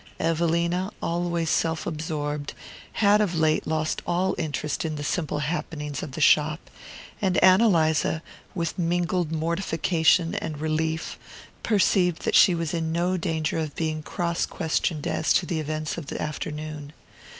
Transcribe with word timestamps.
Evelina, 0.19 0.89
always 0.99 1.51
self 1.51 1.85
absorbed, 1.85 2.55
had 2.93 3.21
of 3.21 3.35
late 3.35 3.67
lost 3.67 4.01
all 4.07 4.33
interest 4.39 4.83
in 4.83 4.95
the 4.95 5.03
simple 5.03 5.37
happenings 5.41 6.01
of 6.01 6.13
the 6.13 6.19
shop, 6.21 6.71
and 7.21 7.37
Ann 7.43 7.61
Eliza, 7.61 8.23
with 8.55 8.79
mingled 8.79 9.31
mortification 9.31 10.33
and 10.33 10.57
relief, 10.57 11.19
perceived 11.61 12.23
that 12.23 12.33
she 12.33 12.55
was 12.55 12.73
in 12.73 12.91
no 12.91 13.15
danger 13.15 13.59
of 13.59 13.75
being 13.75 14.01
cross 14.01 14.47
questioned 14.47 15.05
as 15.05 15.31
to 15.33 15.45
the 15.45 15.59
events 15.59 15.99
of 15.99 16.07
the 16.07 16.19
afternoon. 16.19 16.93